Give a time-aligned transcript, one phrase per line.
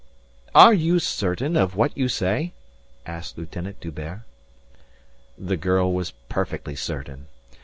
[0.55, 2.53] "Are you certain of what you say?"
[3.05, 4.23] asked Lieutenant D'Hubert.
[5.37, 7.27] The girl was perfectly certain.